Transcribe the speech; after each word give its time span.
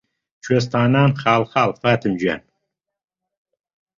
کوێستانان 0.43 1.11
خاڵ 1.21 1.41
خاڵ 1.51 1.71
فاتم 1.81 2.13
گیان 2.21 2.41